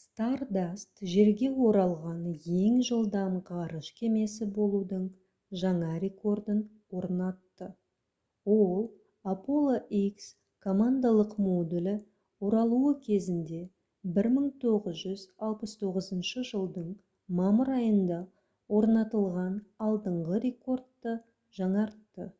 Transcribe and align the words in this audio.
stardust 0.00 0.98
жерге 1.12 1.46
оралған 1.68 2.18
ең 2.62 2.74
жылдам 2.88 3.36
ғарыш 3.50 3.86
кемесі 4.00 4.48
болудың 4.58 5.06
жаңа 5.62 5.88
рекордын 6.02 6.60
орнатты 7.02 7.68
ол 8.56 8.84
apollo 9.32 9.78
x 10.00 10.28
командалық 10.66 11.32
модулі 11.46 11.96
оралуы 12.50 12.92
кезінде 13.08 13.62
1969 14.18 16.30
жылдың 16.52 16.92
мамыр 17.42 17.74
айында 17.78 18.22
орнатылған 18.80 19.56
алдыңғы 19.90 20.44
рекордты 20.48 21.16
жаңартты 21.62 22.30